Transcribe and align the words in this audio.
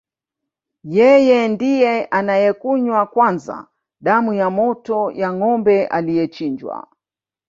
Yeye 0.95 1.39
ndiye 1.53 1.93
anayekunywa 2.17 3.01
kwanza 3.13 3.55
damu 4.05 4.31
ya 4.33 4.49
moto 4.57 4.97
ya 5.11 5.29
ngombe 5.33 5.75
aliyechinjwa 5.95 6.75